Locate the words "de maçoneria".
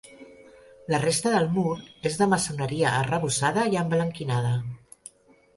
2.21-2.97